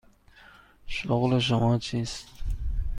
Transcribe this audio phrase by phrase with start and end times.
[0.87, 2.27] شغل شما چیست؟